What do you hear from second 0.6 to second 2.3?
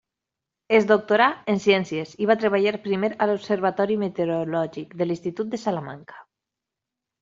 Es doctorà en Ciències i